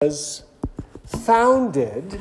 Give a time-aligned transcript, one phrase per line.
[0.00, 0.44] was
[1.06, 2.20] founded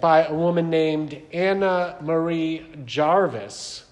[0.00, 3.86] by a woman named Anna Marie Jarvis,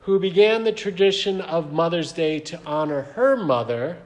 [0.00, 3.98] who began the tradition of Mother's Day to honor her mother,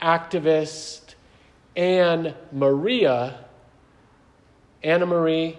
[0.00, 1.14] activist
[1.76, 3.44] Anne Maria,
[4.82, 5.58] Anna Marie,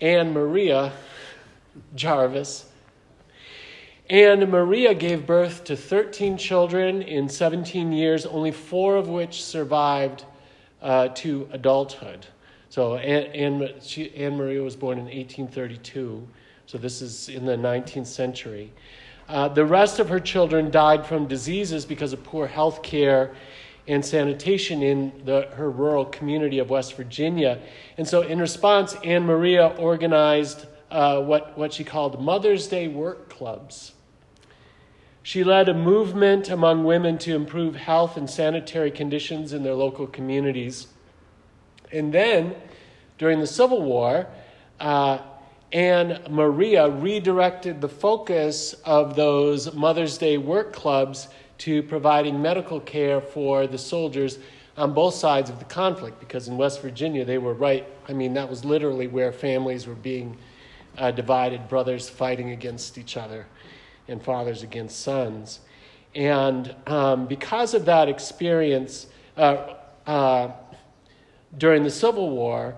[0.00, 0.94] Anne Maria
[1.94, 2.69] Jarvis.
[4.10, 10.24] Anne Maria gave birth to 13 children in 17 years, only four of which survived
[10.82, 12.26] uh, to adulthood.
[12.70, 13.62] So Anne,
[14.16, 16.26] Anne, Maria was born in 1832,
[16.66, 18.72] so this is in the 19th century.
[19.28, 23.32] Uh, the rest of her children died from diseases because of poor health care
[23.86, 27.60] and sanitation in the, her rural community of West Virginia.
[27.96, 33.28] And so, in response, Anne Maria organized uh, what, what she called Mother's Day work
[33.28, 33.92] clubs.
[35.30, 40.08] She led a movement among women to improve health and sanitary conditions in their local
[40.08, 40.88] communities.
[41.92, 42.56] And then,
[43.16, 44.26] during the Civil War,
[44.80, 45.18] uh,
[45.70, 53.20] Anne Maria redirected the focus of those Mother's Day work clubs to providing medical care
[53.20, 54.40] for the soldiers
[54.76, 57.86] on both sides of the conflict because in West Virginia they were right.
[58.08, 60.36] I mean, that was literally where families were being
[60.98, 63.46] uh, divided, brothers fighting against each other
[64.10, 65.60] and fathers against sons.
[66.14, 69.74] And um, because of that experience uh,
[70.06, 70.50] uh,
[71.56, 72.76] during the Civil War,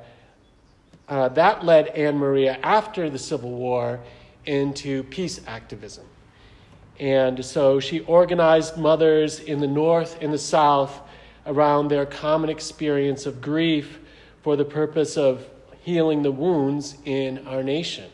[1.09, 4.01] uh, that led Anne Maria after the Civil War
[4.47, 6.05] into peace activism.
[7.01, 11.01] And so she organized mothers in the North and the South
[11.47, 13.99] around their common experience of grief
[14.43, 15.49] for the purpose of
[15.81, 18.09] healing the wounds in our nation.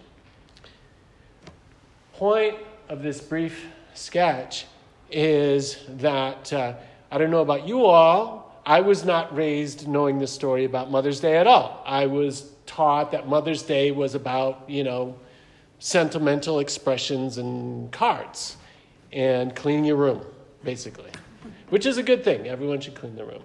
[2.14, 2.56] Point
[2.88, 4.66] of this brief sketch
[5.10, 6.74] is that uh,
[7.10, 11.20] I don't know about you all, I was not raised knowing the story about Mother's
[11.20, 11.82] Day at all.
[11.86, 15.16] I was taught that Mother's Day was about, you know,
[15.78, 18.56] sentimental expressions and cards
[19.12, 20.24] and cleaning your room,
[20.64, 21.10] basically,
[21.70, 22.46] which is a good thing.
[22.46, 23.42] Everyone should clean their room.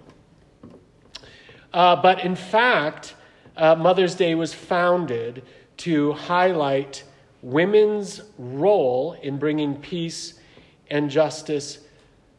[1.72, 3.14] Uh, but in fact,
[3.56, 5.42] uh, Mother's Day was founded
[5.78, 7.02] to highlight
[7.44, 10.40] women's role in bringing peace
[10.90, 11.78] and justice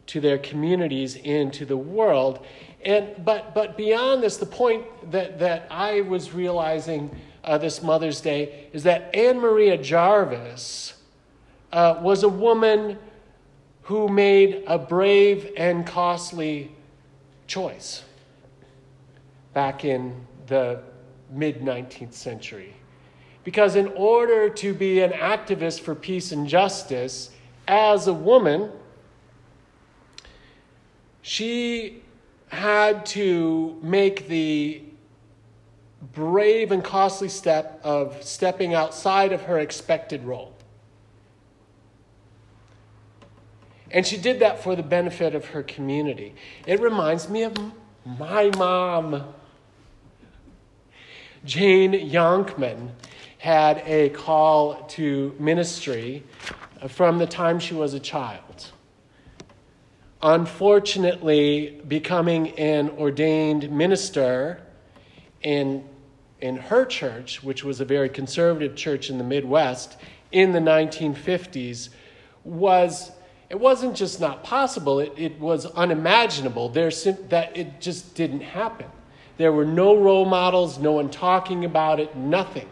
[0.08, 2.44] to their communities and to the world.
[2.84, 8.20] And, but, but beyond this, the point that, that I was realizing uh, this Mother's
[8.20, 10.96] Day is that Anne Maria Jarvis
[11.72, 12.98] uh, was a woman
[13.84, 16.72] who made a brave and costly
[17.46, 18.04] choice
[19.54, 20.82] back in the
[21.30, 22.74] mid 19th century.
[23.46, 27.30] Because in order to be an activist for peace and justice
[27.68, 28.72] as a woman,
[31.22, 32.02] she
[32.50, 34.82] had to make the
[36.14, 40.52] brave and costly step of stepping outside of her expected role.
[43.92, 46.34] And she did that for the benefit of her community.
[46.66, 47.56] It reminds me of
[48.06, 49.24] my mom,
[51.46, 52.90] Jane Yonkman
[53.46, 56.24] had a call to ministry
[56.88, 58.72] from the time she was a child.
[60.24, 64.64] Unfortunately, becoming an ordained minister
[65.44, 65.88] in,
[66.42, 69.96] in her church, which was a very conservative church in the Midwest
[70.32, 71.90] in the 1950s,
[72.44, 73.12] was
[73.52, 76.70] it wasn't just not possible, it, it was unimaginable.
[76.70, 76.90] There,
[77.30, 78.88] that it just didn't happen.
[79.38, 82.70] There were no role models, no one talking about it, nothing.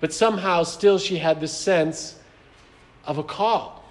[0.00, 2.18] But somehow, still, she had the sense
[3.04, 3.84] of a call.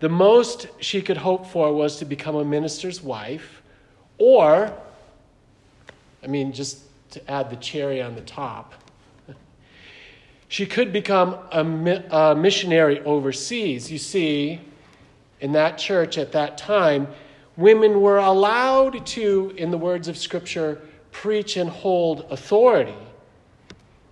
[0.00, 3.62] The most she could hope for was to become a minister's wife,
[4.18, 4.72] or,
[6.22, 8.74] I mean, just to add the cherry on the top,
[10.48, 13.90] she could become a, a missionary overseas.
[13.90, 14.60] You see,
[15.40, 17.08] in that church at that time,
[17.56, 20.80] women were allowed to, in the words of Scripture,
[21.14, 22.96] preach and hold authority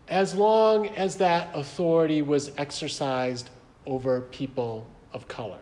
[0.09, 3.51] as long as that authority was exercised
[3.87, 5.59] over people of color.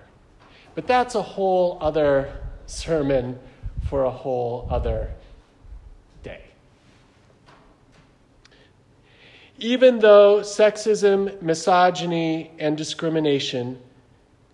[0.75, 3.39] But that's a whole other sermon
[3.89, 5.11] for a whole other
[6.23, 6.43] day.
[9.59, 13.81] Even though sexism, misogyny, and discrimination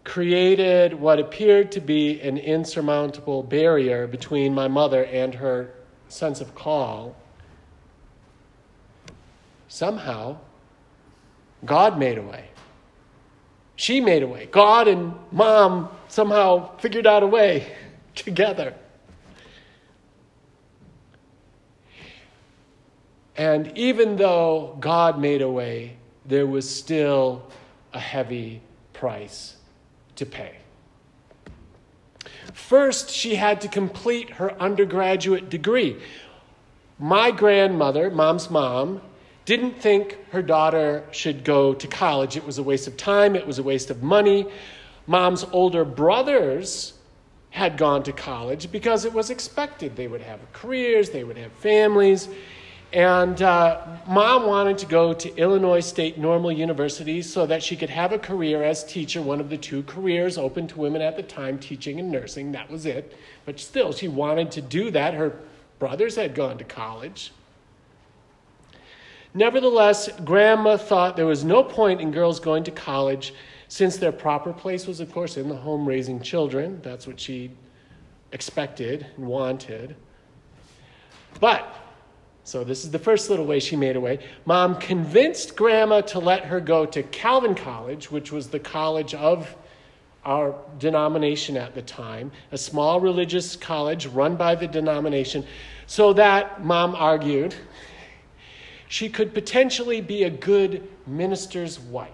[0.05, 5.75] created what appeared to be an insurmountable barrier between my mother and her
[6.09, 7.17] sense of call,
[9.69, 10.37] somehow
[11.65, 12.47] God made a way.
[13.77, 14.47] She made a way.
[14.47, 17.75] God and mom somehow figured out a way
[18.15, 18.75] together.
[23.37, 27.51] And even though God made a way, there was still
[27.93, 28.63] a heavy
[28.95, 29.57] price
[30.17, 30.57] to pay.
[32.57, 36.01] First, she had to complete her undergraduate degree.
[36.99, 39.03] My grandmother, mom's mom,
[39.45, 42.35] didn't think her daughter should go to college.
[42.35, 44.47] It was a waste of time, it was a waste of money.
[45.07, 46.95] Mom's older brothers
[47.51, 49.95] had gone to college because it was expected.
[49.95, 52.27] They would have careers, they would have families.
[52.93, 57.91] And uh, mom wanted to go to Illinois State Normal University so that she could
[57.91, 61.23] have a career as teacher, one of the two careers open to women at the
[61.23, 62.53] time, teaching and nursing.
[62.53, 63.17] That was it.
[63.45, 65.15] But still, she wanted to do that.
[65.15, 65.37] Her
[65.79, 67.33] brothers had gone to college.
[69.35, 73.35] Nevertheless, Grandma thought there was no point in girls going to college
[73.69, 76.81] since their proper place was, of course, in the home raising children.
[76.83, 77.51] That's what she
[78.33, 79.97] expected and wanted.
[81.41, 81.86] But
[82.47, 84.21] so, this is the first little way she made away.
[84.45, 89.53] Mom convinced grandma to let her go to Calvin College, which was the college of
[90.25, 95.45] our denomination at the time, a small religious college run by the denomination,
[95.89, 97.53] so that, mom argued,
[98.87, 102.11] she could potentially be a good minister's wife.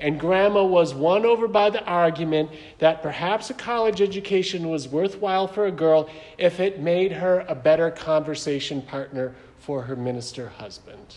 [0.00, 5.46] And Grandma was won over by the argument that perhaps a college education was worthwhile
[5.46, 6.08] for a girl
[6.38, 11.16] if it made her a better conversation partner for her minister husband.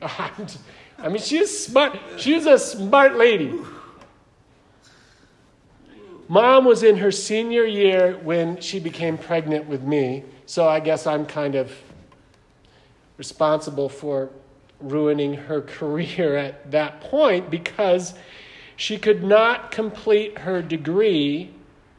[0.02, 1.98] I mean, she's smart.
[2.16, 3.58] She's a smart lady.
[6.28, 11.06] Mom was in her senior year when she became pregnant with me, so I guess
[11.06, 11.70] I'm kind of
[13.18, 14.30] responsible for
[14.90, 18.14] ruining her career at that point because
[18.76, 21.52] she could not complete her degree.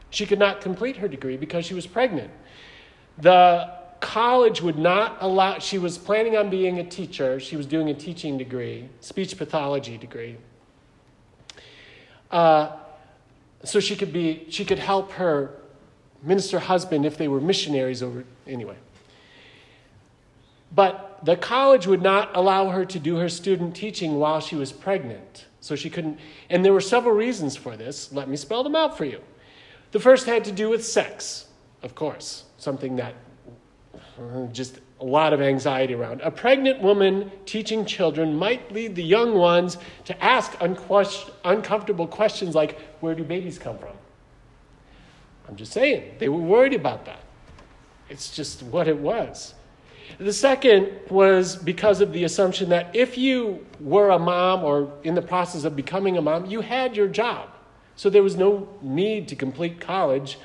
[0.09, 2.31] She could not complete her degree because she was pregnant.
[3.17, 3.71] The
[4.01, 7.39] college would not allow, she was planning on being a teacher.
[7.39, 10.37] She was doing a teaching degree, speech pathology degree.
[12.29, 12.71] Uh,
[13.63, 15.55] so she could be, she could help her
[16.21, 18.75] minister husband if they were missionaries over, anyway.
[20.73, 24.71] But the college would not allow her to do her student teaching while she was
[24.71, 25.45] pregnant.
[25.59, 26.19] So she couldn't,
[26.51, 28.13] and there were several reasons for this.
[28.13, 29.21] Let me spell them out for you.
[29.91, 31.47] The first had to do with sex,
[31.81, 33.15] of course, something that
[33.95, 36.21] uh, just a lot of anxiety around.
[36.21, 42.79] A pregnant woman teaching children might lead the young ones to ask uncomfortable questions like,
[42.99, 43.97] Where do babies come from?
[45.49, 47.21] I'm just saying, they were worried about that.
[48.09, 49.55] It's just what it was.
[50.17, 55.15] The second was because of the assumption that if you were a mom or in
[55.15, 57.49] the process of becoming a mom, you had your job.
[57.95, 60.37] So there was no need to complete college.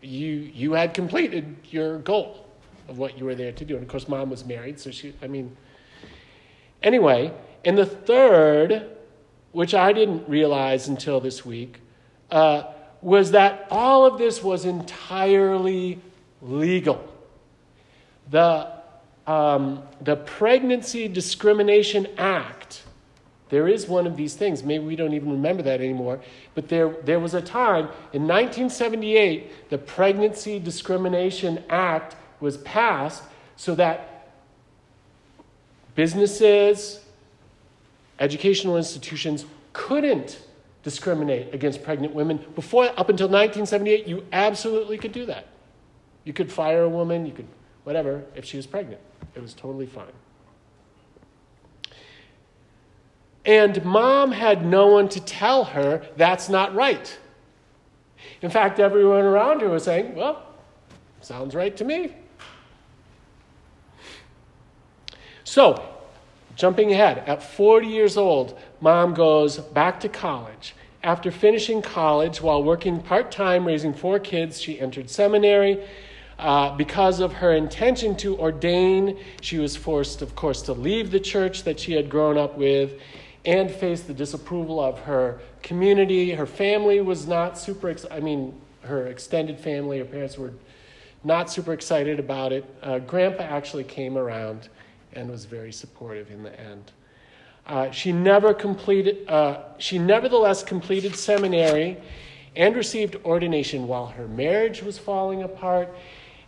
[0.00, 2.46] You, you had completed your goal
[2.88, 3.74] of what you were there to do.
[3.74, 5.56] And of course, mom was married, so she, I mean.
[6.82, 7.32] Anyway,
[7.64, 8.90] and the third,
[9.52, 11.80] which I didn't realize until this week,
[12.30, 12.64] uh,
[13.00, 16.00] was that all of this was entirely
[16.42, 17.06] legal.
[18.30, 18.72] The
[19.26, 22.82] um, the Pregnancy Discrimination Act,
[23.48, 24.62] there is one of these things.
[24.62, 26.20] Maybe we don't even remember that anymore.
[26.54, 33.22] But there, there was a time in 1978, the Pregnancy Discrimination Act was passed
[33.56, 34.28] so that
[35.94, 37.04] businesses,
[38.18, 40.40] educational institutions couldn't
[40.82, 42.44] discriminate against pregnant women.
[42.54, 45.46] Before, up until 1978, you absolutely could do that.
[46.24, 47.46] You could fire a woman, you could
[47.84, 49.00] whatever, if she was pregnant.
[49.34, 50.12] It was totally fine.
[53.44, 57.18] And mom had no one to tell her that's not right.
[58.40, 60.42] In fact, everyone around her was saying, well,
[61.20, 62.14] sounds right to me.
[65.44, 65.86] So,
[66.56, 70.74] jumping ahead, at 40 years old, mom goes back to college.
[71.02, 75.84] After finishing college, while working part time raising four kids, she entered seminary.
[76.38, 81.20] Uh, because of her intention to ordain, she was forced, of course, to leave the
[81.20, 83.00] church that she had grown up with
[83.44, 86.32] and face the disapproval of her community.
[86.32, 90.52] Her family was not super, ex- I mean, her extended family, her parents were
[91.22, 92.64] not super excited about it.
[92.82, 94.68] Uh, Grandpa actually came around
[95.12, 96.92] and was very supportive in the end.
[97.66, 101.96] Uh, she never completed, uh, she nevertheless completed seminary
[102.56, 105.94] and received ordination while her marriage was falling apart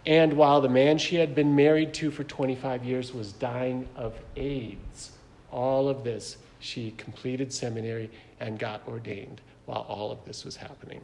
[0.07, 4.15] and while the man she had been married to for 25 years was dying of
[4.37, 5.11] AIDS.
[5.51, 8.11] All of this, she completed seminary
[8.41, 9.41] and got ordained.
[9.67, 11.01] while all of this was happening.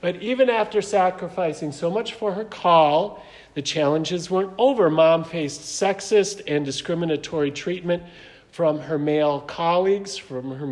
[0.00, 3.22] But even after sacrificing so much for her call,
[3.54, 4.90] the challenges weren't over.
[4.90, 8.02] Mom faced sexist and discriminatory treatment
[8.50, 10.66] from her male colleagues, from her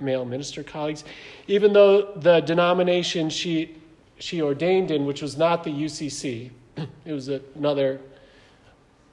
[0.00, 1.04] male minister colleagues,
[1.46, 3.76] even though the denomination she,
[4.18, 6.50] she ordained in, which was not the UCC,
[7.04, 8.00] it was another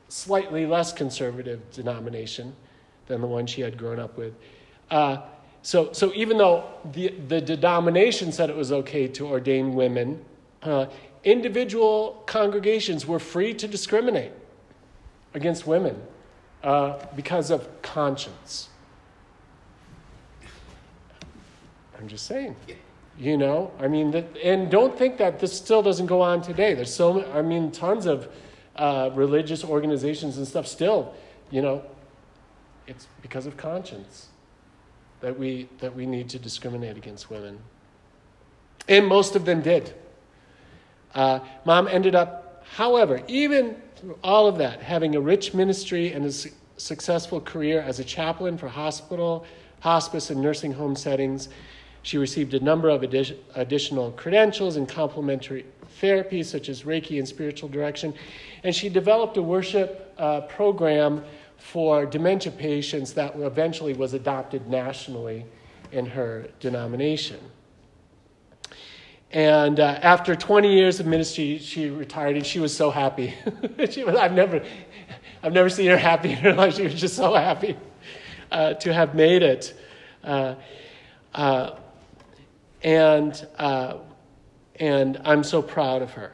[0.10, 2.56] slightly less conservative denomination
[3.08, 4.34] than the one she had grown up with.
[4.90, 5.18] Uh,
[5.62, 10.24] so, so even though the, the denomination said it was okay to ordain women,
[10.62, 10.86] uh,
[11.24, 14.32] individual congregations were free to discriminate
[15.34, 16.00] against women
[16.64, 18.70] uh, because of conscience.
[21.98, 22.56] I'm just saying.
[23.18, 26.74] You know, I mean, and don't think that this still doesn't go on today.
[26.74, 28.28] There's so, I mean, tons of
[28.76, 31.14] uh, religious organizations and stuff still,
[31.50, 31.82] you know,
[32.88, 34.28] it's because of conscience
[35.22, 37.58] that we, that we need to discriminate against women.
[38.88, 39.94] And most of them did.
[41.14, 46.26] Uh, mom ended up, however, even through all of that, having a rich ministry and
[46.26, 49.46] a su- successful career as a chaplain for hospital,
[49.80, 51.48] hospice, and nursing home settings.
[52.06, 55.66] She received a number of addi- additional credentials in complementary
[56.00, 58.14] therapy, such as Reiki and spiritual direction.
[58.64, 61.24] And she developed a worship uh, program
[61.58, 65.46] for dementia patients that eventually was adopted nationally
[65.92, 67.40] in her denomination.
[69.32, 73.34] And uh, after 20 years of ministry, she retired, and she was so happy.
[73.90, 74.64] she was, I've never,
[75.42, 76.76] I've never seen her happy in her life.
[76.76, 77.76] She was just so happy
[78.52, 79.74] uh, to have made it.
[80.24, 80.54] Uh,
[81.34, 81.72] uh
[82.86, 83.98] and, uh,
[84.80, 86.32] and I'm so proud of her.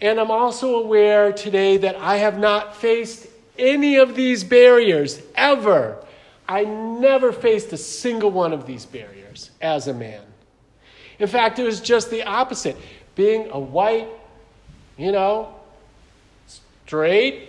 [0.00, 3.26] And I'm also aware today that I have not faced
[3.58, 6.02] any of these barriers ever.
[6.48, 10.22] I never faced a single one of these barriers as a man.
[11.18, 12.76] In fact, it was just the opposite.
[13.16, 14.08] Being a white,
[14.96, 15.54] you know,
[16.46, 17.48] straight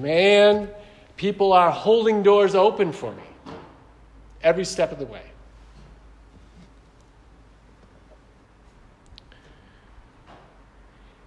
[0.00, 0.68] man,
[1.16, 3.22] people are holding doors open for me
[4.42, 5.27] every step of the way.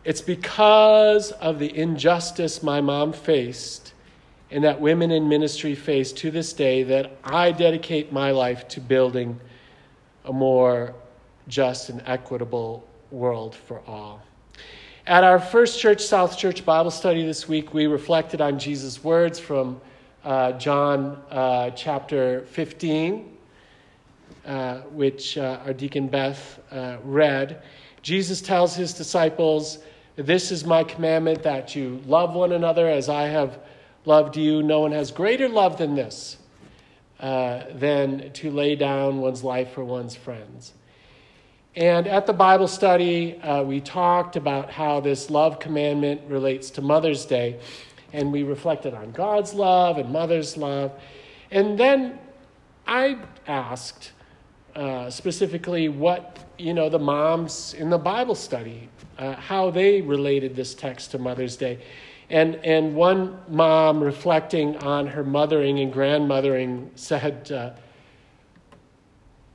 [0.03, 3.93] It's because of the injustice my mom faced
[4.49, 8.81] and that women in ministry face to this day that I dedicate my life to
[8.81, 9.39] building
[10.25, 10.95] a more
[11.47, 14.21] just and equitable world for all.
[15.05, 19.39] At our First Church South Church Bible study this week, we reflected on Jesus' words
[19.39, 19.79] from
[20.23, 23.37] uh, John uh, chapter 15,
[24.45, 27.61] uh, which uh, our deacon Beth uh, read.
[28.01, 29.79] Jesus tells his disciples,
[30.15, 33.59] This is my commandment that you love one another as I have
[34.05, 34.63] loved you.
[34.63, 36.37] No one has greater love than this,
[37.19, 40.73] uh, than to lay down one's life for one's friends.
[41.75, 46.81] And at the Bible study, uh, we talked about how this love commandment relates to
[46.81, 47.59] Mother's Day.
[48.11, 50.91] And we reflected on God's love and Mother's love.
[51.49, 52.19] And then
[52.85, 54.11] I asked
[54.75, 60.55] uh, specifically what, you know, the moms in the Bible study, uh, how they related
[60.55, 61.79] this text to Mother's Day.
[62.29, 67.71] And, and one mom reflecting on her mothering and grandmothering said, uh,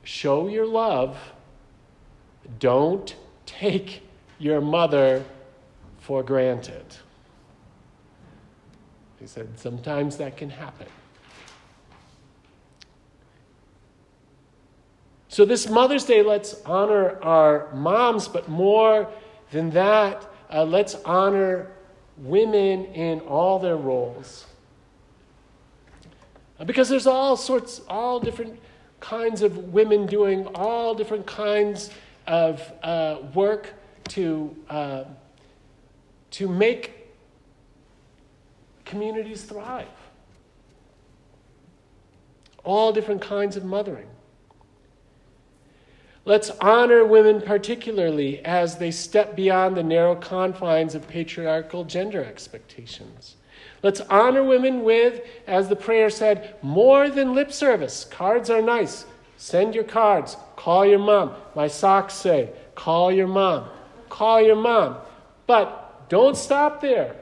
[0.03, 1.17] Show your love,
[2.59, 4.03] don't take
[4.39, 5.25] your mother
[5.99, 6.85] for granted.
[9.19, 10.87] He said, Sometimes that can happen.
[15.37, 19.07] So, this Mother's Day, let's honor our moms, but more
[19.51, 21.67] than that, uh, let's honor
[22.17, 24.47] women in all their roles.
[26.65, 28.59] Because there's all sorts, all different
[28.99, 31.91] kinds of women doing all different kinds
[32.25, 33.75] of uh, work
[34.05, 35.03] to, uh,
[36.31, 37.13] to make
[38.85, 39.85] communities thrive.
[42.63, 44.07] All different kinds of mothering.
[46.27, 53.37] Let's honor women particularly as they step beyond the narrow confines of patriarchal gender expectations.
[53.81, 58.03] Let's honor women with, as the prayer said, more than lip service.
[58.03, 59.05] Cards are nice.
[59.37, 60.35] Send your cards.
[60.57, 61.33] Call your mom.
[61.55, 63.69] My socks say, call your mom.
[64.09, 64.97] Call your mom.
[65.45, 67.15] But don't stop there.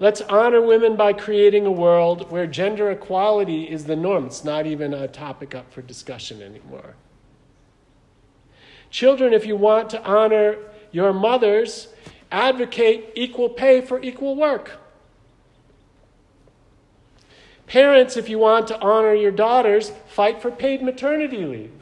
[0.00, 4.24] Let's honor women by creating a world where gender equality is the norm.
[4.24, 6.94] It's not even a topic up for discussion anymore.
[8.90, 10.56] Children, if you want to honor
[10.90, 11.88] your mothers,
[12.32, 14.78] advocate equal pay for equal work.
[17.66, 21.79] Parents, if you want to honor your daughters, fight for paid maternity leave.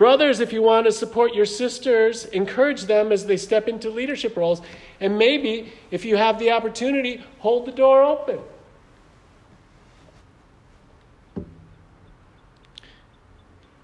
[0.00, 4.34] Brothers, if you want to support your sisters, encourage them as they step into leadership
[4.34, 4.62] roles.
[4.98, 8.38] And maybe, if you have the opportunity, hold the door open.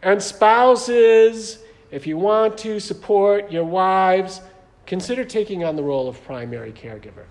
[0.02, 1.58] And spouses,
[1.90, 4.40] if you want to support your wives,
[4.87, 7.26] consider taking on the role of primary caregiver.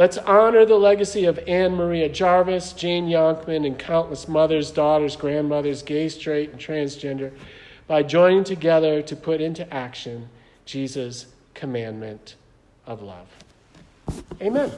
[0.00, 5.82] Let's honor the legacy of Anne Maria Jarvis, Jane Yonkman, and countless mothers, daughters, grandmothers,
[5.82, 7.32] gay, straight, and transgender
[7.86, 10.30] by joining together to put into action
[10.64, 12.36] Jesus' commandment
[12.86, 13.26] of love.
[14.40, 14.72] Amen.